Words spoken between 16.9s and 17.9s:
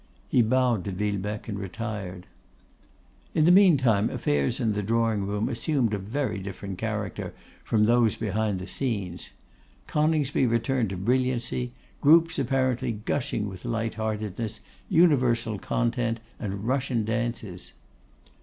dances!